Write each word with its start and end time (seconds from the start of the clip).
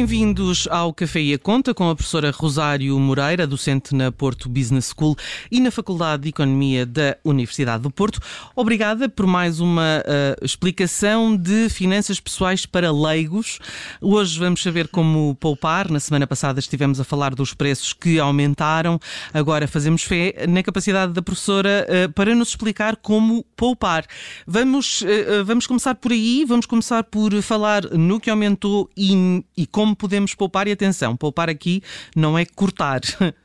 Bem-vindos 0.00 0.66
ao 0.70 0.94
Café 0.94 1.20
e 1.20 1.34
a 1.34 1.38
Conta 1.38 1.74
com 1.74 1.90
a 1.90 1.94
professora 1.94 2.30
Rosário 2.30 2.98
Moreira, 2.98 3.46
docente 3.46 3.94
na 3.94 4.10
Porto 4.10 4.48
Business 4.48 4.94
School 4.96 5.14
e 5.52 5.60
na 5.60 5.70
Faculdade 5.70 6.22
de 6.22 6.30
Economia 6.30 6.86
da 6.86 7.18
Universidade 7.22 7.82
do 7.82 7.90
Porto. 7.90 8.18
Obrigada 8.56 9.10
por 9.10 9.26
mais 9.26 9.60
uma 9.60 10.02
uh, 10.02 10.42
explicação 10.42 11.36
de 11.36 11.68
finanças 11.68 12.18
pessoais 12.18 12.64
para 12.64 12.90
leigos. 12.90 13.58
Hoje 14.00 14.38
vamos 14.38 14.62
saber 14.62 14.88
como 14.88 15.34
poupar. 15.34 15.90
Na 15.90 16.00
semana 16.00 16.26
passada 16.26 16.58
estivemos 16.58 16.98
a 16.98 17.04
falar 17.04 17.34
dos 17.34 17.52
preços 17.52 17.92
que 17.92 18.18
aumentaram. 18.18 18.98
Agora 19.34 19.68
fazemos 19.68 20.02
fé 20.02 20.46
na 20.48 20.62
capacidade 20.62 21.12
da 21.12 21.20
professora 21.20 21.86
uh, 21.86 22.12
para 22.14 22.34
nos 22.34 22.48
explicar 22.48 22.96
como 22.96 23.44
poupar. 23.60 24.06
Vamos, 24.46 25.02
uh, 25.02 25.44
vamos 25.44 25.66
começar 25.66 25.94
por 25.94 26.12
aí, 26.12 26.46
vamos 26.46 26.64
começar 26.64 27.04
por 27.04 27.30
falar 27.42 27.82
no 27.90 28.18
que 28.18 28.30
aumentou 28.30 28.88
e, 28.96 29.44
e 29.54 29.66
como 29.66 29.94
podemos 29.94 30.34
poupar. 30.34 30.66
E 30.66 30.72
atenção, 30.72 31.14
poupar 31.14 31.50
aqui 31.50 31.82
não 32.16 32.38
é 32.38 32.46
cortar. 32.46 33.02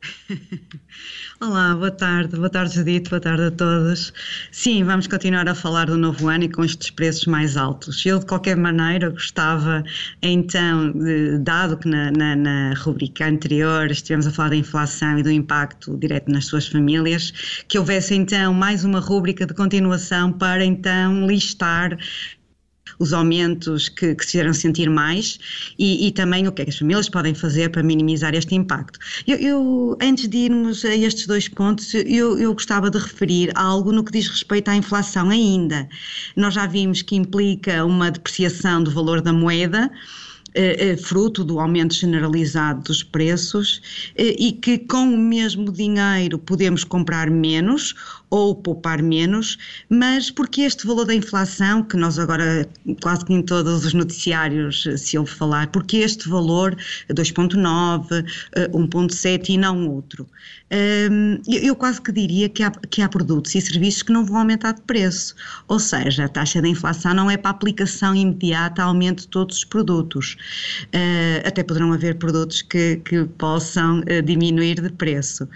Olá, 1.40 1.74
boa 1.74 1.90
tarde, 1.90 2.36
boa 2.36 2.48
tarde 2.48 2.74
Judite, 2.74 3.10
boa 3.10 3.20
tarde 3.20 3.42
a 3.44 3.50
todos. 3.50 4.12
Sim, 4.50 4.82
vamos 4.84 5.06
continuar 5.06 5.48
a 5.48 5.54
falar 5.54 5.86
do 5.86 5.96
novo 5.96 6.28
ano 6.28 6.44
e 6.44 6.48
com 6.48 6.64
estes 6.64 6.90
preços 6.90 7.26
mais 7.26 7.56
altos. 7.56 8.04
Eu, 8.06 8.18
de 8.18 8.26
qualquer 8.26 8.56
maneira, 8.56 9.10
gostava 9.10 9.84
então, 10.22 10.92
de, 10.92 11.38
dado 11.38 11.76
que 11.76 11.88
na, 11.88 12.10
na, 12.10 12.36
na 12.36 12.74
rubrica 12.74 13.26
anterior 13.26 13.90
estivemos 13.90 14.26
a 14.26 14.30
falar 14.30 14.50
da 14.50 14.56
inflação 14.56 15.18
e 15.18 15.22
do 15.22 15.30
impacto 15.30 15.96
direto 15.98 16.30
nas 16.30 16.46
suas 16.46 16.66
famílias, 16.66 17.62
que 17.68 17.78
houvesse 17.78 18.14
então 18.14 18.54
mais 18.54 18.84
uma 18.84 19.00
rubrica 19.00 19.46
de 19.46 19.54
continuação 19.54 20.32
para 20.32 20.64
então 20.64 21.26
listar 21.26 21.98
os 22.98 23.12
aumentos 23.12 23.88
que, 23.88 24.14
que 24.14 24.24
se 24.24 24.32
fizeram 24.32 24.52
sentir 24.52 24.88
mais 24.90 25.38
e, 25.78 26.06
e, 26.06 26.12
também 26.12 26.46
o 26.46 26.52
que 26.52 26.62
é 26.62 26.64
que 26.64 26.70
as 26.70 26.78
famílias 26.78 27.08
podem 27.08 27.34
fazer 27.34 27.70
para 27.70 27.82
minimizar 27.82 28.34
este 28.34 28.54
impacto. 28.54 28.98
Eu, 29.26 29.36
eu 29.38 29.98
antes 30.00 30.28
de 30.28 30.36
irmos 30.38 30.84
a 30.84 30.94
estes 30.94 31.26
dois 31.26 31.48
pontos, 31.48 31.94
eu, 31.94 32.38
eu 32.38 32.52
gostava 32.52 32.90
de 32.90 32.98
referir 32.98 33.50
algo 33.54 33.92
no 33.92 34.04
que 34.04 34.12
diz 34.12 34.28
respeito 34.28 34.68
à 34.68 34.76
inflação 34.76 35.30
ainda. 35.30 35.88
Nós 36.36 36.54
já 36.54 36.66
vimos 36.66 37.02
que 37.02 37.16
implica 37.16 37.84
uma 37.84 38.10
depreciação 38.10 38.82
do 38.82 38.90
valor 38.90 39.20
da 39.20 39.32
moeda, 39.32 39.90
eh, 40.54 40.90
eh, 40.90 40.96
fruto 40.96 41.44
do 41.44 41.60
aumento 41.60 41.94
generalizado 41.94 42.82
dos 42.82 43.04
preços 43.04 43.80
eh, 44.16 44.34
e 44.36 44.52
que 44.52 44.78
com 44.78 45.14
o 45.14 45.16
mesmo 45.16 45.70
dinheiro 45.70 46.38
podemos 46.38 46.82
comprar 46.82 47.30
menos 47.30 47.94
ou 48.30 48.54
poupar 48.54 49.02
menos, 49.02 49.58
mas 49.88 50.30
porque 50.30 50.62
este 50.62 50.86
valor 50.86 51.04
da 51.04 51.14
inflação, 51.14 51.82
que 51.82 51.96
nós 51.96 52.18
agora 52.18 52.68
quase 53.00 53.24
que 53.24 53.32
em 53.32 53.42
todos 53.42 53.84
os 53.84 53.92
noticiários 53.92 54.86
se 54.96 55.18
ouve 55.18 55.30
falar, 55.30 55.66
porque 55.68 55.98
este 55.98 56.28
valor 56.28 56.76
2.9, 57.10 58.24
1.7 58.72 59.48
e 59.48 59.58
não 59.58 59.88
outro? 59.88 60.28
Hum, 61.10 61.42
eu 61.48 61.74
quase 61.74 62.00
que 62.00 62.12
diria 62.12 62.48
que 62.48 62.62
há, 62.62 62.70
que 62.70 63.02
há 63.02 63.08
produtos 63.08 63.52
e 63.56 63.60
serviços 63.60 64.04
que 64.04 64.12
não 64.12 64.24
vão 64.24 64.38
aumentar 64.38 64.72
de 64.74 64.82
preço, 64.82 65.34
ou 65.66 65.80
seja, 65.80 66.26
a 66.26 66.28
taxa 66.28 66.62
de 66.62 66.68
inflação 66.68 67.12
não 67.12 67.28
é 67.28 67.36
para 67.36 67.50
aplicação 67.50 68.14
imediata 68.14 68.84
aumento 68.84 69.22
de 69.22 69.28
todos 69.28 69.56
os 69.58 69.64
produtos. 69.64 70.36
Uh, 70.86 71.46
até 71.46 71.62
poderão 71.62 71.92
haver 71.92 72.16
produtos 72.16 72.62
que, 72.62 72.96
que 73.04 73.24
possam 73.38 74.00
uh, 74.00 74.22
diminuir 74.22 74.80
de 74.80 74.90
preço. 74.90 75.48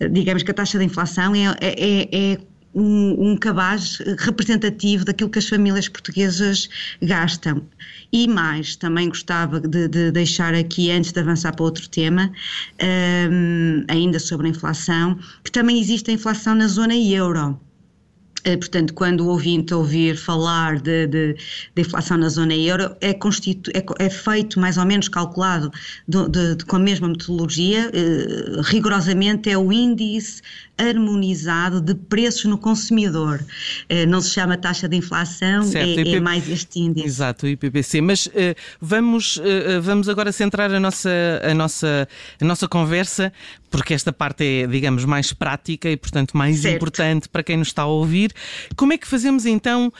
Uh, 0.00 0.08
digamos 0.08 0.42
que 0.42 0.50
a 0.50 0.54
taxa 0.54 0.78
de 0.78 0.84
inflação 0.84 1.34
é, 1.34 1.56
é, 1.60 2.32
é 2.32 2.38
um, 2.74 3.30
um, 3.30 3.36
cabaz 3.36 3.98
representativo 4.18 5.04
daquilo 5.04 5.30
que 5.30 5.38
as 5.38 5.48
famílias 5.48 5.88
portuguesas 5.88 6.68
gastam. 7.00 7.62
E 8.12 8.28
mais, 8.28 8.76
também 8.76 9.08
gostava 9.08 9.58
de, 9.58 9.88
de 9.88 10.12
deixar 10.12 10.54
aqui, 10.54 10.90
antes 10.90 11.10
de 11.10 11.20
avançar 11.20 11.56
para 11.56 11.64
outro 11.64 11.88
tema, 11.88 12.30
um, 13.30 13.82
ainda 13.88 14.18
sobre 14.18 14.46
a 14.46 14.50
inflação, 14.50 15.18
que 15.42 15.50
também 15.50 15.80
existe 15.80 16.10
a 16.10 16.14
inflação 16.14 16.54
na 16.54 16.68
zona 16.68 16.94
euro. 16.94 17.58
Eh, 18.46 18.56
portanto, 18.56 18.94
quando 18.94 19.22
o 19.22 19.26
ouvinte 19.26 19.74
ouvir 19.74 20.16
falar 20.16 20.80
de, 20.80 21.08
de, 21.08 21.34
de 21.74 21.82
inflação 21.82 22.16
na 22.16 22.28
zona 22.28 22.54
euro, 22.54 22.94
é, 23.00 23.12
constitu, 23.12 23.72
é, 23.74 23.84
é 23.98 24.08
feito 24.08 24.60
mais 24.60 24.78
ou 24.78 24.86
menos 24.86 25.08
calculado 25.08 25.68
de, 26.06 26.54
de, 26.54 26.64
com 26.64 26.76
a 26.76 26.78
mesma 26.78 27.08
metodologia, 27.08 27.90
eh, 27.92 28.60
rigorosamente 28.62 29.50
é 29.50 29.58
o 29.58 29.72
índice 29.72 30.42
harmonizado 30.78 31.80
de 31.80 31.94
preços 31.94 32.44
no 32.44 32.58
consumidor. 32.58 33.42
Eh, 33.88 34.04
não 34.06 34.20
se 34.20 34.30
chama 34.30 34.56
taxa 34.56 34.88
de 34.88 34.96
inflação, 34.96 35.62
certo, 35.64 36.00
é, 36.00 36.12
é, 36.12 36.20
mais 36.20 36.48
este 36.48 36.80
índice. 36.80 37.06
Exato, 37.06 37.46
o 37.46 37.48
IPPC. 37.48 38.00
Mas 38.00 38.26
uh, 38.26 38.30
vamos, 38.80 39.38
uh, 39.38 39.80
vamos 39.80 40.08
agora 40.08 40.30
centrar 40.32 40.70
a 40.70 40.78
nossa, 40.78 41.10
a, 41.42 41.54
nossa, 41.54 42.06
a 42.40 42.44
nossa 42.44 42.68
conversa, 42.68 43.32
porque 43.70 43.94
esta 43.94 44.12
parte 44.12 44.44
é, 44.44 44.66
digamos, 44.66 45.04
mais 45.04 45.32
prática 45.32 45.88
e, 45.88 45.96
portanto, 45.96 46.36
mais 46.36 46.60
certo. 46.60 46.76
importante 46.76 47.28
para 47.28 47.42
quem 47.42 47.56
nos 47.56 47.68
está 47.68 47.82
a 47.82 47.86
ouvir. 47.86 48.32
Como 48.76 48.92
é 48.92 48.98
que 48.98 49.06
fazemos 49.06 49.46
então 49.46 49.92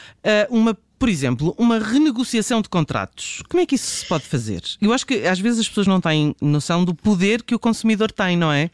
uma 0.50 0.76
por 0.98 1.10
exemplo, 1.10 1.54
uma 1.58 1.78
renegociação 1.78 2.62
de 2.62 2.70
contratos. 2.70 3.42
Como 3.50 3.62
é 3.62 3.66
que 3.66 3.74
isso 3.74 3.96
se 3.96 4.06
pode 4.06 4.24
fazer? 4.24 4.62
Eu 4.80 4.94
acho 4.94 5.06
que 5.06 5.26
às 5.26 5.38
vezes 5.38 5.60
as 5.60 5.68
pessoas 5.68 5.86
não 5.86 6.00
têm 6.00 6.34
noção 6.40 6.86
do 6.86 6.94
poder 6.94 7.42
que 7.42 7.54
o 7.54 7.58
consumidor 7.58 8.10
tem, 8.10 8.34
não 8.34 8.50
é? 8.50 8.70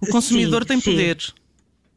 O 0.00 0.06
consumidor 0.06 0.62
sim, 0.62 0.68
tem 0.68 0.80
poder. 0.80 1.18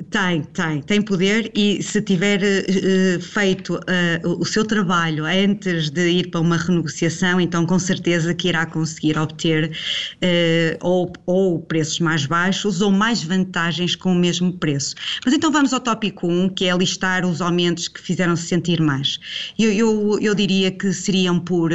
Tem, 0.09 0.41
tem, 0.41 0.81
tem 0.81 1.01
poder 1.01 1.51
e 1.53 1.83
se 1.83 2.01
tiver 2.01 2.39
uh, 2.41 3.21
feito 3.21 3.75
uh, 3.75 4.39
o 4.39 4.45
seu 4.45 4.65
trabalho 4.65 5.25
antes 5.25 5.89
de 5.89 6.09
ir 6.09 6.31
para 6.31 6.39
uma 6.39 6.55
renegociação, 6.55 7.39
então 7.39 7.65
com 7.65 7.77
certeza 7.77 8.33
que 8.33 8.47
irá 8.47 8.65
conseguir 8.65 9.19
obter 9.19 9.69
uh, 9.69 10.77
ou, 10.79 11.11
ou 11.25 11.59
preços 11.59 11.99
mais 11.99 12.25
baixos 12.25 12.81
ou 12.81 12.91
mais 12.91 13.21
vantagens 13.21 13.93
com 13.93 14.13
o 14.13 14.15
mesmo 14.15 14.53
preço. 14.53 14.95
Mas 15.23 15.33
então 15.33 15.51
vamos 15.51 15.73
ao 15.73 15.81
tópico 15.81 16.27
1, 16.27 16.49
que 16.49 16.65
é 16.65 16.75
listar 16.75 17.25
os 17.25 17.41
aumentos 17.41 17.89
que 17.89 17.99
fizeram-se 17.99 18.47
sentir 18.47 18.81
mais. 18.81 19.19
Eu, 19.59 19.71
eu, 19.71 20.19
eu, 20.21 20.33
diria 20.33 20.71
que 20.71 20.93
seriam 20.93 21.37
por, 21.39 21.71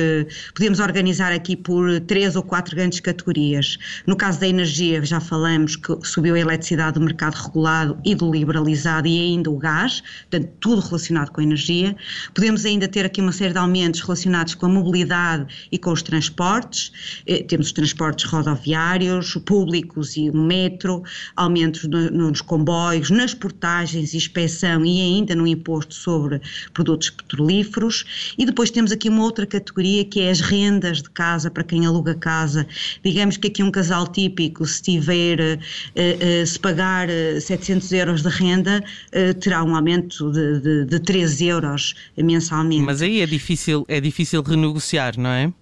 podemos 0.54 0.80
organizar 0.80 1.30
aqui 1.30 1.54
por 1.54 2.00
três 2.00 2.34
ou 2.36 2.42
quatro 2.42 2.74
grandes 2.74 3.00
categorias. 3.00 3.78
No 4.06 4.16
caso 4.16 4.40
da 4.40 4.48
energia, 4.48 5.04
já 5.04 5.20
falamos 5.20 5.76
que 5.76 5.94
subiu 6.02 6.34
a 6.34 6.40
eletricidade 6.40 6.94
do 6.94 7.04
mercado 7.04 7.34
regulado 7.34 7.98
e 8.04 8.13
do 8.14 8.30
liberalizado 8.30 9.06
e 9.08 9.18
ainda 9.18 9.50
o 9.50 9.58
gás, 9.58 10.02
portanto, 10.30 10.52
tudo 10.60 10.80
relacionado 10.80 11.30
com 11.30 11.40
a 11.40 11.44
energia. 11.44 11.96
Podemos 12.34 12.64
ainda 12.64 12.88
ter 12.88 13.04
aqui 13.04 13.20
uma 13.20 13.32
série 13.32 13.52
de 13.52 13.58
aumentos 13.58 14.00
relacionados 14.00 14.54
com 14.54 14.66
a 14.66 14.68
mobilidade 14.68 15.46
e 15.70 15.78
com 15.78 15.92
os 15.92 16.02
transportes. 16.02 16.92
Eh, 17.26 17.42
temos 17.42 17.66
os 17.66 17.72
transportes 17.72 18.24
rodoviários, 18.24 19.34
públicos 19.44 20.16
e 20.16 20.30
o 20.30 20.36
metro, 20.36 21.02
aumentos 21.36 21.84
no, 21.84 22.10
nos 22.10 22.40
comboios, 22.40 23.10
nas 23.10 23.34
portagens 23.34 24.14
inspeção 24.14 24.84
e 24.84 25.00
ainda 25.00 25.34
no 25.34 25.46
imposto 25.46 25.94
sobre 25.94 26.40
produtos 26.72 27.10
petrolíferos. 27.10 28.34
E 28.38 28.44
depois 28.44 28.70
temos 28.70 28.92
aqui 28.92 29.08
uma 29.08 29.22
outra 29.22 29.46
categoria 29.46 30.04
que 30.04 30.20
é 30.20 30.30
as 30.30 30.40
rendas 30.40 31.02
de 31.02 31.10
casa 31.10 31.50
para 31.50 31.64
quem 31.64 31.86
aluga 31.86 32.14
casa. 32.14 32.66
Digamos 33.02 33.36
que 33.36 33.48
aqui 33.48 33.62
um 33.62 33.70
casal 33.70 34.06
típico, 34.06 34.64
se 34.66 34.82
tiver, 34.82 35.40
eh, 35.40 35.58
eh, 35.94 36.46
se 36.46 36.58
pagar 36.58 37.08
700 37.40 37.92
euros 37.92 38.03
euros 38.06 38.22
de 38.22 38.28
renda 38.28 38.82
uh, 38.82 39.34
terá 39.34 39.62
um 39.64 39.74
aumento 39.74 40.30
de, 40.30 40.60
de, 40.60 40.84
de 40.86 41.00
13 41.00 41.46
euros 41.46 41.94
mensalmente. 42.16 42.82
Mas 42.82 43.02
aí 43.02 43.20
é 43.20 43.26
difícil, 43.26 43.84
é 43.88 44.00
difícil 44.00 44.42
renegociar, 44.42 45.18
não 45.18 45.30
é? 45.30 45.52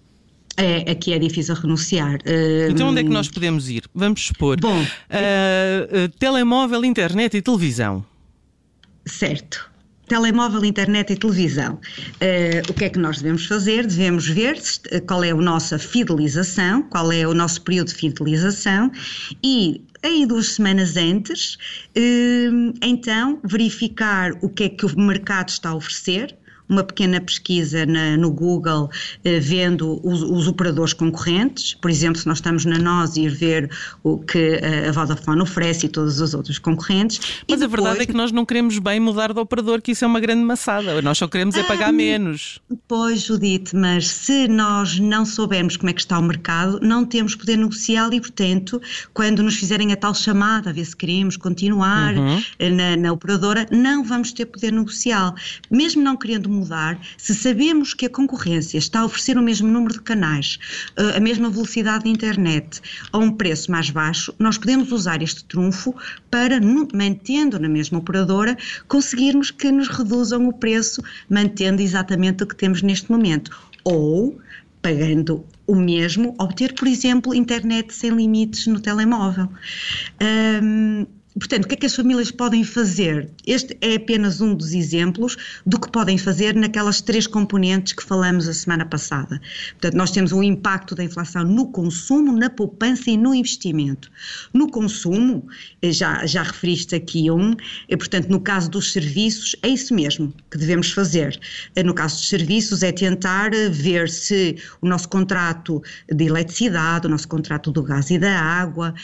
É, 0.56 0.90
aqui 0.90 1.12
é 1.12 1.18
difícil 1.18 1.54
renunciar. 1.54 2.16
Uh, 2.16 2.70
então 2.70 2.88
onde 2.88 3.00
é 3.00 3.02
que 3.02 3.08
nós 3.08 3.28
podemos 3.28 3.70
ir? 3.70 3.84
Vamos 3.94 4.20
expor. 4.20 4.60
Bom, 4.60 4.80
uh, 4.80 4.84
uh, 4.84 6.08
telemóvel, 6.18 6.84
internet 6.84 7.36
e 7.36 7.42
televisão. 7.42 8.04
Certo. 9.06 9.70
Telemóvel, 10.06 10.62
internet 10.64 11.12
e 11.12 11.16
televisão. 11.16 11.80
o 12.68 12.74
que 12.74 12.84
é 12.84 12.90
que 12.90 12.98
nós 12.98 13.18
devemos 13.18 13.46
fazer? 13.46 13.86
Devemos 13.86 14.28
ver 14.28 14.60
qual 15.06 15.24
é 15.24 15.30
a 15.30 15.34
nossa 15.34 15.78
fidelização, 15.78 16.82
qual 16.82 17.10
é 17.10 17.26
o 17.26 17.32
nosso 17.32 17.62
período 17.62 17.88
de 17.88 17.94
fidelização 17.94 18.92
e 19.42 19.80
aí 20.02 20.26
duas 20.26 20.48
semanas 20.48 20.96
antes, 20.96 21.56
hum, 21.96 22.72
então 22.82 23.40
verificar 23.44 24.32
o 24.42 24.48
que 24.48 24.64
é 24.64 24.68
que 24.68 24.84
o 24.84 24.98
mercado 24.98 25.48
está 25.48 25.70
a 25.70 25.74
oferecer, 25.74 26.36
uma 26.72 26.84
pequena 26.84 27.20
pesquisa 27.20 27.86
na, 27.86 28.16
no 28.16 28.30
Google 28.30 28.90
eh, 29.24 29.38
vendo 29.38 30.00
os, 30.02 30.22
os, 30.22 30.48
operadores 30.48 30.92
concorrentes, 30.92 31.74
por 31.74 31.90
exemplo, 31.90 32.20
se 32.20 32.26
nós 32.26 32.38
estamos 32.38 32.64
na 32.64 32.78
nós 32.78 33.16
ir 33.16 33.30
ver 33.30 33.70
o 34.02 34.18
que 34.18 34.60
a 34.88 34.92
Vodafone 34.92 35.42
oferece 35.42 35.86
e 35.86 35.88
todos 35.88 36.20
os 36.20 36.34
outros 36.34 36.58
concorrentes. 36.58 37.20
Mas 37.48 37.60
depois... 37.60 37.62
a 37.62 37.66
verdade 37.66 38.02
é 38.02 38.06
que 38.06 38.12
nós 38.12 38.32
não 38.32 38.44
queremos 38.44 38.78
bem 38.78 38.98
mudar 38.98 39.32
de 39.32 39.38
operador, 39.38 39.80
que 39.80 39.92
isso 39.92 40.04
é 40.04 40.08
uma 40.08 40.20
grande 40.20 40.42
maçada. 40.44 41.00
Nós 41.02 41.18
só 41.18 41.28
queremos 41.28 41.54
é 41.54 41.62
pagar 41.62 41.88
ah, 41.88 41.92
menos. 41.92 42.60
Pois, 42.88 43.22
Judite, 43.22 43.74
mas 43.76 44.08
se 44.08 44.48
nós 44.48 44.98
não 44.98 45.24
soubermos 45.24 45.76
como 45.76 45.90
é 45.90 45.92
que 45.92 46.00
está 46.00 46.18
o 46.18 46.22
mercado, 46.22 46.80
não 46.82 47.04
temos 47.04 47.34
poder 47.34 47.56
negocial 47.56 48.12
e, 48.12 48.20
portanto, 48.20 48.80
quando 49.12 49.42
nos 49.42 49.56
fizerem 49.56 49.92
a 49.92 49.96
tal 49.96 50.14
chamada, 50.14 50.70
a 50.70 50.72
ver 50.72 50.84
se 50.84 50.96
queremos 50.96 51.36
continuar 51.36 52.14
uhum. 52.14 52.40
na, 52.74 52.96
na 52.96 53.12
operadora, 53.12 53.66
não 53.70 54.04
vamos 54.04 54.32
ter 54.32 54.46
poder 54.46 54.72
negocial. 54.72 55.34
Mesmo 55.70 56.02
não 56.02 56.16
querendo 56.16 56.48
mudar, 56.48 56.61
mudar 56.62 57.00
se 57.18 57.34
sabemos 57.34 57.92
que 57.92 58.06
a 58.06 58.10
concorrência 58.10 58.78
está 58.78 59.00
a 59.00 59.04
oferecer 59.04 59.36
o 59.36 59.42
mesmo 59.42 59.68
número 59.68 59.94
de 59.94 60.00
canais, 60.00 60.58
eh, 60.96 61.16
a 61.16 61.20
mesma 61.20 61.50
velocidade 61.50 62.04
de 62.04 62.10
internet, 62.10 62.80
a 63.12 63.18
um 63.18 63.30
preço 63.32 63.70
mais 63.70 63.90
baixo, 63.90 64.34
nós 64.38 64.56
podemos 64.56 64.92
usar 64.92 65.22
este 65.22 65.44
trunfo 65.44 65.94
para, 66.30 66.60
mantendo 66.94 67.58
na 67.58 67.68
mesma 67.68 67.98
operadora, 67.98 68.56
conseguirmos 68.88 69.50
que 69.50 69.70
nos 69.70 69.88
reduzam 69.88 70.48
o 70.48 70.52
preço, 70.52 71.02
mantendo 71.28 71.82
exatamente 71.82 72.44
o 72.44 72.46
que 72.46 72.56
temos 72.56 72.82
neste 72.82 73.10
momento. 73.10 73.50
Ou 73.84 74.40
pagando 74.80 75.44
o 75.66 75.76
mesmo, 75.76 76.34
obter, 76.38 76.74
por 76.74 76.88
exemplo, 76.88 77.34
internet 77.34 77.94
sem 77.94 78.10
limites 78.10 78.66
no 78.66 78.80
telemóvel. 78.80 79.48
Um, 80.60 81.06
Portanto, 81.38 81.64
o 81.64 81.68
que 81.68 81.74
é 81.74 81.76
que 81.78 81.86
as 81.86 81.94
famílias 81.94 82.30
podem 82.30 82.62
fazer? 82.62 83.30
Este 83.46 83.76
é 83.80 83.94
apenas 83.94 84.42
um 84.42 84.54
dos 84.54 84.74
exemplos 84.74 85.36
do 85.64 85.80
que 85.80 85.90
podem 85.90 86.18
fazer 86.18 86.54
naquelas 86.54 87.00
três 87.00 87.26
componentes 87.26 87.94
que 87.94 88.02
falamos 88.02 88.46
a 88.48 88.52
semana 88.52 88.84
passada. 88.84 89.40
Portanto, 89.72 89.94
nós 89.94 90.10
temos 90.10 90.32
um 90.32 90.42
impacto 90.42 90.94
da 90.94 91.02
inflação 91.02 91.42
no 91.42 91.68
consumo, 91.68 92.36
na 92.36 92.50
poupança 92.50 93.10
e 93.10 93.16
no 93.16 93.34
investimento. 93.34 94.10
No 94.52 94.70
consumo, 94.70 95.46
eh, 95.80 95.90
já, 95.90 96.26
já 96.26 96.42
referiste 96.42 96.94
aqui 96.94 97.30
um, 97.30 97.56
e, 97.88 97.96
portanto, 97.96 98.28
no 98.28 98.40
caso 98.40 98.70
dos 98.70 98.92
serviços, 98.92 99.56
é 99.62 99.68
isso 99.68 99.94
mesmo 99.94 100.34
que 100.50 100.58
devemos 100.58 100.92
fazer. 100.92 101.40
Eh, 101.74 101.82
no 101.82 101.94
caso 101.94 102.16
dos 102.16 102.28
serviços, 102.28 102.82
é 102.82 102.92
tentar 102.92 103.54
eh, 103.54 103.70
ver 103.70 104.10
se 104.10 104.56
o 104.82 104.86
nosso 104.86 105.08
contrato 105.08 105.82
de 106.12 106.26
eletricidade, 106.26 107.06
o 107.06 107.10
nosso 107.10 107.26
contrato 107.26 107.72
do 107.72 107.82
gás 107.82 108.10
e 108.10 108.18
da 108.18 108.38
água, 108.38 108.94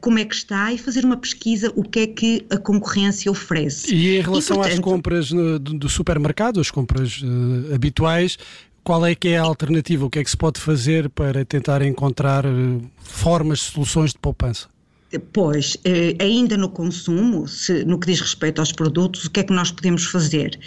como 0.00 0.18
é 0.18 0.24
que 0.24 0.34
está 0.34 0.72
e 0.72 0.78
fazer 0.78 1.04
uma 1.04 1.16
pesquisa 1.16 1.45
pesquisa 1.46 1.72
o 1.76 1.82
que 1.82 2.00
é 2.00 2.06
que 2.08 2.46
a 2.50 2.56
concorrência 2.56 3.30
oferece. 3.30 3.94
E 3.94 4.18
em 4.18 4.20
relação 4.20 4.56
e, 4.56 4.58
portanto, 4.58 4.72
às 4.72 4.78
compras 4.80 5.30
no, 5.30 5.58
do 5.58 5.88
supermercado, 5.88 6.60
as 6.60 6.70
compras 6.70 7.22
uh, 7.22 7.74
habituais, 7.74 8.36
qual 8.82 9.06
é 9.06 9.14
que 9.14 9.28
é 9.28 9.38
a 9.38 9.42
alternativa? 9.42 10.04
O 10.04 10.10
que 10.10 10.18
é 10.18 10.24
que 10.24 10.30
se 10.30 10.36
pode 10.36 10.60
fazer 10.60 11.08
para 11.08 11.44
tentar 11.44 11.82
encontrar 11.82 12.44
uh, 12.44 12.82
formas, 12.98 13.60
soluções 13.60 14.12
de 14.12 14.18
poupança? 14.18 14.68
Pois, 15.32 15.76
eh, 15.84 16.16
ainda 16.18 16.56
no 16.56 16.68
consumo, 16.68 17.46
se, 17.46 17.84
no 17.84 17.98
que 17.98 18.08
diz 18.08 18.20
respeito 18.20 18.58
aos 18.58 18.72
produtos, 18.72 19.24
o 19.24 19.30
que 19.30 19.40
é 19.40 19.44
que 19.44 19.52
nós 19.52 19.70
podemos 19.70 20.04
fazer? 20.04 20.58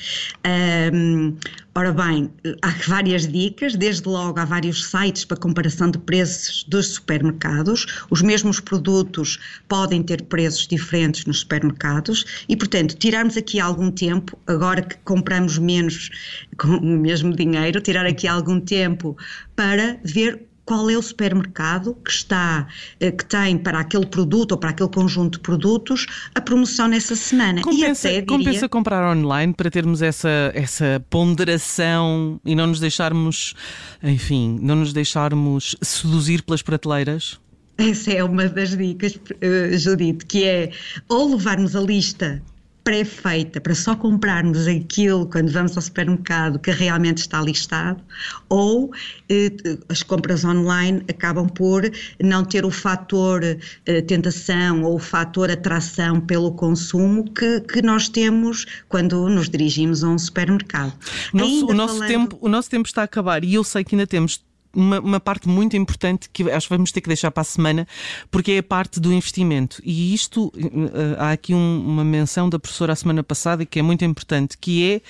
Um, 0.94 1.36
ora 1.76 1.92
bem, 1.92 2.32
há 2.62 2.70
várias 2.88 3.28
dicas, 3.28 3.76
desde 3.76 4.08
logo 4.08 4.40
há 4.40 4.46
vários 4.46 4.90
sites 4.90 5.26
para 5.26 5.36
comparação 5.36 5.92
de 5.92 5.98
preços 6.00 6.64
dos 6.70 6.88
supermercados. 6.88 7.86
Os 8.10 8.22
mesmos 8.22 8.62
produtos 8.62 9.38
podem 9.68 10.02
ter 10.02 10.24
preços 10.24 10.66
diferentes 10.68 11.26
nos 11.26 11.40
supermercados 11.40 12.46
e, 12.48 12.56
portanto, 12.56 12.96
tirarmos 12.96 13.36
aqui 13.36 13.60
algum 13.60 13.92
tempo, 13.92 14.40
agora 14.48 14.82
que 14.82 14.96
compramos 15.04 15.58
menos 15.58 16.10
com 16.58 16.78
o 16.78 16.98
mesmo 16.98 17.36
dinheiro, 17.36 17.82
tirar 17.82 18.06
aqui 18.06 18.26
algum 18.26 18.62
tempo 18.62 19.18
para 19.54 20.00
ver 20.06 20.49
qual 20.70 20.88
é 20.88 20.96
o 20.96 21.02
supermercado 21.02 21.98
que 22.06 22.12
está, 22.12 22.68
eh, 23.00 23.10
que 23.10 23.26
tem 23.26 23.58
para 23.58 23.80
aquele 23.80 24.06
produto 24.06 24.52
ou 24.52 24.58
para 24.60 24.70
aquele 24.70 24.90
conjunto 24.90 25.40
de 25.40 25.40
produtos 25.40 26.06
a 26.36 26.40
promoção 26.40 26.88
nessa 26.88 27.16
semana. 27.16 27.64
Compensa, 27.64 28.08
e 28.08 28.12
até, 28.12 28.22
diria, 28.22 28.38
compensa 28.38 28.70
comprar 28.70 29.18
online 29.18 29.52
para 29.52 29.72
termos 29.72 30.04
essa, 30.04 30.52
essa 30.54 31.04
ponderação 31.10 32.40
e 32.46 32.54
não 32.54 32.68
nos 32.68 32.80
deixarmos, 32.80 33.56
enfim, 34.04 34.60
não 34.62 34.76
nos 34.76 34.94
deixarmos 34.94 35.76
seduzir 35.82 36.44
pelas 36.44 36.62
prateleiras? 36.62 37.40
Essa 37.76 38.12
é 38.12 38.24
uma 38.24 38.48
das 38.48 38.78
dicas, 38.78 39.16
uh, 39.16 39.76
Judite, 39.76 40.24
que 40.28 40.44
é 40.44 40.72
ou 41.08 41.32
levarmos 41.32 41.76
a 41.76 41.82
lista 41.82 42.44
pré-feita 42.84 43.62
para 43.62 43.76
só 43.76 43.96
comprarmos 43.96 44.68
aquilo 44.68 45.26
quando 45.28 45.52
vamos 45.52 45.76
ao 45.76 45.82
supermercado 45.82 46.60
que 46.60 46.72
realmente 46.72 47.20
está 47.20 47.42
listado, 47.42 48.02
ou 48.48 48.92
eh, 49.30 49.52
as 49.90 50.04
compras 50.04 50.44
online 50.44 51.04
acabam 51.10 51.48
por 51.48 51.84
não 52.22 52.44
ter 52.44 52.66
o 52.66 52.72
fator 52.72 53.44
eh, 53.44 54.02
tentação 54.02 54.84
ou 54.84 54.96
o 54.96 55.00
fator 55.00 55.52
atração 55.52 56.20
pelo 56.20 56.52
consumo 56.54 57.30
que, 57.32 57.62
que 57.62 57.82
nós 57.82 58.10
temos 58.10 58.66
quando 58.88 59.30
nos 59.30 59.50
dirigimos 59.50 60.04
a 60.04 60.10
um 60.10 60.18
supermercado. 60.18 60.94
Nosso, 61.34 61.68
o, 61.68 61.74
nosso 61.74 61.94
falando... 61.96 62.08
tempo, 62.08 62.38
o 62.42 62.50
nosso 62.50 62.70
tempo 62.70 62.88
está 62.88 63.02
a 63.02 63.06
acabar 63.06 63.44
e 63.44 63.54
eu 63.54 63.64
sei 63.64 63.84
que 63.84 63.96
ainda 63.96 64.08
temos 64.08 64.42
uma, 64.74 65.00
uma, 65.00 65.20
parte 65.20 65.48
muito 65.48 65.76
importante 65.76 66.30
que 66.32 66.50
acho 66.50 66.68
que 66.68 66.76
vamos 66.76 66.92
ter 66.92 67.02
que 67.02 67.08
deixar 67.08 67.32
para 67.32 67.42
a 67.42 67.46
semana, 67.46 67.88
porque 68.30 68.54
é 68.54 68.58
a 68.60 68.64
parte 68.64 69.00
do 69.00 69.12
investimento. 69.12 69.82
E 69.84 70.14
isto, 70.14 70.52
eh, 70.56 71.16
há 71.18 71.32
aqui 71.32 71.54
um, 71.54 71.84
uma 71.86 72.04
menção 72.04 72.50
da 72.50 72.60
professora 72.60 72.94
a 72.94 72.96
semana 72.96 73.24
passada 73.24 73.66
que 73.66 73.80
é 73.80 73.82
muito 73.82 74.06
importante, 74.06 74.58
que 74.58 74.92
é 74.92 75.02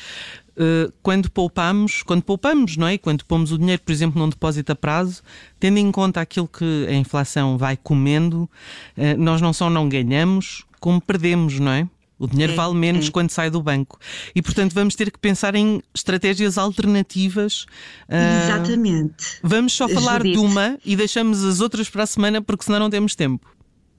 uh, 0.62 0.94
quando 1.04 1.30
poupamos, 1.30 2.04
quando 2.04 2.24
poupamos, 2.24 2.78
não 2.78 2.88
é? 2.88 2.98
Quando 2.98 3.26
pomos 3.26 3.52
o 3.52 3.58
dinheiro, 3.58 3.82
por 3.84 3.92
exemplo, 3.92 4.22
num 4.22 4.30
depósito 4.30 4.72
a 4.72 4.76
prazo, 4.76 5.22
tendo 5.60 5.78
em 5.78 5.92
conta 5.92 6.22
aquilo 6.22 6.48
que 6.48 6.88
a 6.88 6.94
inflação 6.94 7.58
vai 7.58 7.78
comendo, 7.78 8.50
nós 9.18 9.42
não 9.42 9.54
só 9.54 9.70
não 9.70 9.90
ganhamos, 9.90 10.66
como 10.80 11.02
perdemos, 11.02 11.60
não 11.60 11.72
é? 11.72 11.88
O 12.20 12.28
dinheiro 12.28 12.54
vale 12.54 12.76
menos 12.76 13.10
quando 13.10 13.30
sai 13.32 13.50
do 13.50 13.62
banco. 13.64 13.98
E, 14.36 14.42
portanto, 14.42 14.74
vamos 14.74 14.94
ter 14.94 15.10
que 15.10 15.18
pensar 15.18 15.56
em 15.56 15.82
estratégias 15.96 16.58
alternativas. 16.58 17.66
Ah, 18.10 18.44
Exatamente. 18.44 19.38
Uh, 19.38 19.40
vamos 19.42 19.74
só 19.74 19.88
falar 19.88 20.18
Judite. 20.18 20.38
de 20.38 20.46
uma 20.46 20.78
e 20.84 20.96
deixamos 20.98 21.44
as 21.46 21.62
outras 21.62 21.90
para 21.90 22.04
a 22.04 22.08
semana, 22.08 22.42
porque 22.42 22.66
senão 22.66 22.80
não 22.80 22.90
temos 22.90 23.16
tempo. 23.16 23.50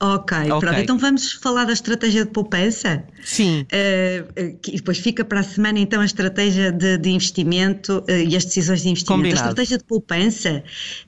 Ok, 0.02 0.38
okay. 0.38 0.48
pronto. 0.48 0.80
Então 0.80 0.98
vamos 0.98 1.34
falar 1.34 1.66
da 1.66 1.74
estratégia 1.74 2.24
de 2.24 2.30
poupança? 2.30 3.04
Sim. 3.22 3.66
Uh, 3.70 4.58
e 4.66 4.76
depois 4.76 4.98
fica 4.98 5.22
para 5.22 5.40
a 5.40 5.42
semana 5.42 5.78
então 5.78 6.00
a 6.00 6.06
estratégia 6.06 6.72
de, 6.72 6.96
de 6.96 7.10
investimento 7.10 8.02
uh, 8.08 8.10
e 8.10 8.34
as 8.34 8.46
decisões 8.46 8.80
de 8.80 8.88
investimento. 8.88 9.18
Combinado. 9.18 9.42
A 9.42 9.48
estratégia 9.50 9.76
de 9.76 9.84
poupança, 9.84 10.64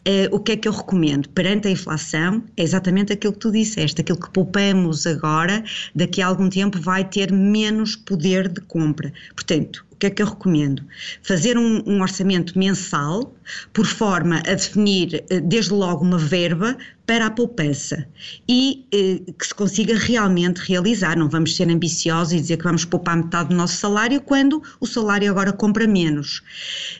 uh, 0.06 0.36
o 0.36 0.38
que 0.38 0.52
é 0.52 0.56
que 0.56 0.68
eu 0.68 0.72
recomendo? 0.72 1.26
Perante 1.30 1.68
a 1.68 1.70
inflação, 1.70 2.42
é 2.54 2.62
exatamente 2.62 3.14
aquilo 3.14 3.32
que 3.32 3.38
tu 3.38 3.50
disseste. 3.50 4.02
Aquilo 4.02 4.20
que 4.20 4.28
poupamos 4.30 5.06
agora, 5.06 5.64
daqui 5.94 6.20
a 6.20 6.26
algum 6.26 6.50
tempo 6.50 6.78
vai 6.78 7.02
ter 7.02 7.32
menos 7.32 7.96
poder 7.96 8.46
de 8.46 8.60
compra. 8.60 9.10
Portanto, 9.34 9.86
que 10.02 10.06
é 10.06 10.10
que 10.10 10.22
eu 10.22 10.26
recomendo? 10.26 10.82
Fazer 11.22 11.56
um, 11.56 11.80
um, 11.86 12.02
orçamento 12.02 12.58
mensal, 12.58 13.32
por 13.72 13.86
forma 13.86 14.38
a 14.38 14.54
definir 14.54 15.24
eh, 15.30 15.40
desde 15.40 15.72
logo 15.72 16.04
uma 16.04 16.18
verba 16.18 16.76
para 17.06 17.26
a 17.26 17.30
poupança 17.30 18.08
e 18.48 18.84
eh, 18.92 19.32
que 19.38 19.46
se 19.46 19.54
consiga 19.54 19.96
realmente 19.96 20.58
realizar. 20.58 21.16
Não 21.16 21.28
vamos 21.28 21.54
ser 21.54 21.70
ambiciosos 21.70 22.32
e 22.32 22.40
dizer 22.40 22.56
que 22.56 22.64
vamos 22.64 22.84
poupar 22.84 23.16
metade 23.16 23.50
do 23.50 23.54
nosso 23.54 23.76
salário 23.76 24.20
quando 24.20 24.60
o 24.80 24.86
salário 24.88 25.30
agora 25.30 25.52
compra 25.52 25.86
menos. 25.86 26.42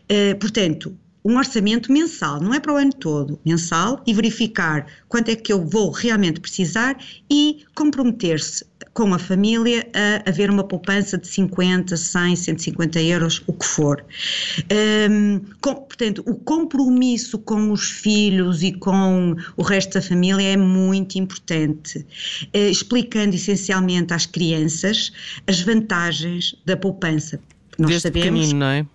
Eh, 0.08 0.34
portanto, 0.34 0.96
um 1.24 1.36
orçamento 1.36 1.92
mensal, 1.92 2.40
não 2.40 2.52
é 2.52 2.60
para 2.60 2.72
o 2.72 2.76
ano 2.76 2.92
todo, 2.92 3.38
mensal, 3.44 4.02
e 4.06 4.12
verificar 4.12 4.86
quanto 5.08 5.28
é 5.28 5.36
que 5.36 5.52
eu 5.52 5.64
vou 5.64 5.90
realmente 5.90 6.40
precisar 6.40 6.96
e 7.30 7.64
comprometer-se 7.74 8.64
com 8.94 9.14
a 9.14 9.18
família 9.18 9.86
a 9.94 10.28
haver 10.28 10.50
uma 10.50 10.64
poupança 10.64 11.16
de 11.16 11.26
50, 11.26 11.96
100, 11.96 12.36
150 12.36 13.00
euros, 13.02 13.42
o 13.46 13.52
que 13.52 13.64
for. 13.64 14.04
Um, 15.10 15.40
com, 15.60 15.74
portanto, 15.74 16.22
o 16.26 16.34
compromisso 16.34 17.38
com 17.38 17.72
os 17.72 17.90
filhos 17.90 18.62
e 18.62 18.72
com 18.72 19.34
o 19.56 19.62
resto 19.62 19.94
da 19.94 20.02
família 20.02 20.52
é 20.52 20.56
muito 20.56 21.16
importante, 21.16 21.98
uh, 21.98 22.70
explicando 22.70 23.34
essencialmente 23.34 24.12
às 24.12 24.26
crianças 24.26 25.12
as 25.46 25.60
vantagens 25.60 26.54
da 26.66 26.76
poupança. 26.76 27.40
Nós 27.78 27.90
Desde 27.90 28.08
sabemos, 28.08 28.52
não 28.52 28.66
é? 28.66 28.86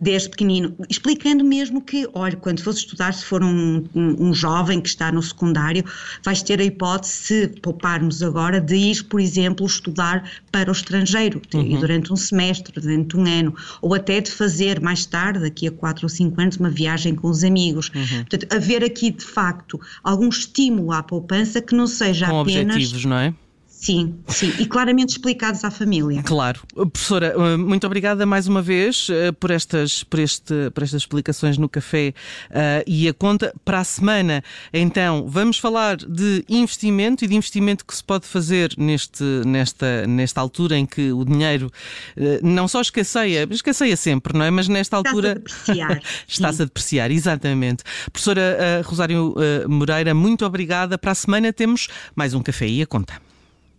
Desde 0.00 0.30
pequenino, 0.30 0.74
explicando 0.88 1.44
mesmo 1.44 1.82
que, 1.82 2.08
olha, 2.14 2.34
quando 2.36 2.62
fores 2.62 2.78
estudar, 2.78 3.12
se 3.12 3.24
for 3.24 3.42
um, 3.42 3.84
um, 3.94 4.28
um, 4.28 4.34
jovem 4.34 4.80
que 4.80 4.88
está 4.88 5.12
no 5.12 5.22
secundário, 5.22 5.84
vais 6.24 6.42
ter 6.42 6.58
a 6.58 6.64
hipótese, 6.64 7.12
se 7.12 7.48
pouparmos 7.60 8.22
agora, 8.22 8.60
de 8.60 8.76
ir, 8.76 9.04
por 9.04 9.20
exemplo, 9.20 9.66
estudar 9.66 10.28
para 10.50 10.70
o 10.70 10.72
estrangeiro, 10.72 11.42
uhum. 11.52 11.78
durante 11.78 12.12
um 12.12 12.16
semestre, 12.16 12.80
durante 12.80 13.16
um 13.16 13.26
ano, 13.26 13.54
ou 13.82 13.94
até 13.94 14.20
de 14.20 14.30
fazer 14.30 14.80
mais 14.80 15.04
tarde, 15.04 15.40
daqui 15.40 15.68
a 15.68 15.70
4 15.70 16.04
ou 16.04 16.08
5 16.08 16.40
anos, 16.40 16.56
uma 16.56 16.70
viagem 16.70 17.14
com 17.14 17.28
os 17.28 17.44
amigos. 17.44 17.90
Uhum. 17.94 18.24
Portanto, 18.24 18.46
haver 18.54 18.82
aqui, 18.82 19.10
de 19.10 19.24
facto, 19.24 19.78
algum 20.02 20.28
estímulo 20.28 20.92
à 20.92 21.02
poupança 21.02 21.60
que 21.60 21.74
não 21.74 21.86
seja 21.86 22.26
com 22.26 22.40
apenas... 22.40 22.74
objetivos, 22.74 23.04
não 23.04 23.16
é? 23.16 23.34
Sim, 23.80 24.20
sim, 24.28 24.52
e 24.58 24.66
claramente 24.66 25.12
explicados 25.12 25.64
à 25.64 25.70
família. 25.70 26.22
Claro. 26.22 26.60
Professora, 26.92 27.34
eh, 27.34 27.56
muito 27.56 27.86
obrigada 27.86 28.26
mais 28.26 28.46
uma 28.46 28.60
vez 28.60 29.08
eh, 29.10 29.32
por 29.32 29.50
estas, 29.50 30.04
por 30.04 30.20
este, 30.20 30.70
por 30.74 30.82
estas 30.82 31.00
explicações 31.00 31.56
no 31.56 31.66
café 31.66 32.12
uh, 32.50 32.84
e 32.86 33.08
a 33.08 33.14
conta. 33.14 33.54
Para 33.64 33.78
a 33.78 33.84
semana, 33.84 34.44
então, 34.70 35.26
vamos 35.26 35.58
falar 35.58 35.96
de 35.96 36.44
investimento 36.46 37.24
e 37.24 37.28
de 37.28 37.34
investimento 37.34 37.86
que 37.86 37.96
se 37.96 38.04
pode 38.04 38.26
fazer 38.26 38.74
neste, 38.76 39.24
nesta, 39.46 40.06
nesta 40.06 40.42
altura 40.42 40.76
em 40.76 40.84
que 40.84 41.10
o 41.10 41.24
dinheiro 41.24 41.72
uh, 42.18 42.46
não 42.46 42.68
só 42.68 42.82
escasseia, 42.82 43.48
escasseia 43.50 43.96
sempre, 43.96 44.36
não 44.36 44.44
é? 44.44 44.50
Mas 44.50 44.68
nesta 44.68 44.98
altura. 44.98 45.40
Está-se 45.46 45.80
a 45.80 45.86
depreciar. 45.88 46.02
Está-se 46.28 46.62
a 46.62 46.64
depreciar, 46.66 47.10
exatamente. 47.10 47.82
Professora 48.12 48.58
uh, 48.84 48.86
Rosário 48.86 49.34
Moreira, 49.66 50.12
muito 50.12 50.44
obrigada. 50.44 50.98
Para 50.98 51.12
a 51.12 51.14
semana 51.14 51.50
temos 51.50 51.88
mais 52.14 52.34
um 52.34 52.42
café 52.42 52.68
e 52.68 52.82
a 52.82 52.86
conta. 52.86 53.29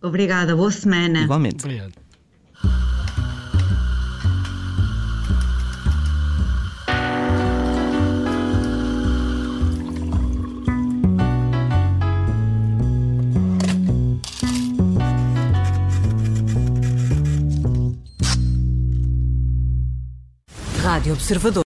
Obrigada, 0.02 0.56
boa 0.56 0.70
semana. 0.70 1.22
Igualmente. 1.22 1.64
Obrigado. 1.64 1.92
Rádio 20.82 21.12
Observador. 21.14 21.60